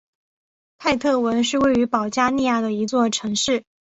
[0.79, 3.63] 泰特文是位于保加利亚的一座城市。